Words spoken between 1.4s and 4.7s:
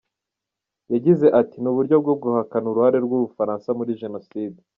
“Ni uburyo bwo guhakana uruhare rw’u Bufaransa muri Jenoside.